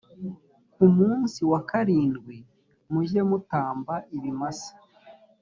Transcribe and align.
ku 0.73 0.83
munsi 0.97 1.39
wa 1.51 1.59
karindwi 1.69 2.37
mujye 2.91 3.21
mutamba 3.29 3.93
ibimasa 4.17 4.73